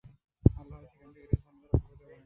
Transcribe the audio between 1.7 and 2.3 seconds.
প্রবাহিত করেন।